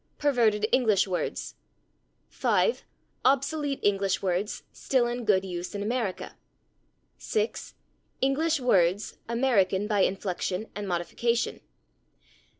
Perverted 0.17 0.65
English 0.71 1.05
words. 1.05 1.53
5. 2.29 2.83
Obsolete 3.23 3.79
English 3.83 4.19
words 4.19 4.63
still 4.73 5.05
in 5.05 5.25
good 5.25 5.45
use 5.45 5.75
in 5.75 5.83
America. 5.83 6.35
6. 7.19 7.75
English 8.19 8.59
words, 8.59 9.19
American 9.29 9.85
by 9.85 9.99
inflection 9.99 10.69
and 10.73 10.87
modification. 10.87 11.61